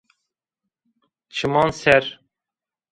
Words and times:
Çiman 1.33 1.69
ser 1.79 2.05